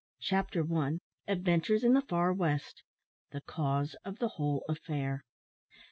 [0.23, 0.97] CHAPTER ONE.
[1.27, 2.81] ADVENTURES IN THE FAR WEST.
[3.29, 5.21] THE CAUSE OF THE WHOLE AFFAIR.